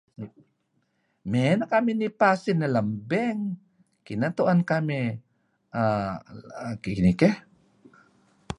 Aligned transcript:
Meyneh 1.31 1.67
kamih 1.71 1.95
nipa 1.99 2.27
usin 2.37 2.55
mey 2.61 2.71
lem 2.75 2.89
bank. 3.09 3.39
kinah 4.05 4.31
tu'en 4.37 4.59
kamih 4.69 5.07
err 5.79 6.75
kinih 6.83 7.15
keh. 7.19 7.35